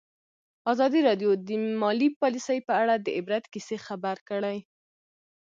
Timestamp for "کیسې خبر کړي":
3.53-4.57